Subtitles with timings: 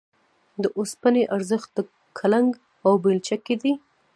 [0.61, 1.81] د اوسپنې ارزښت په
[2.17, 2.51] کلنګ
[2.85, 3.73] او بېلچه کې دی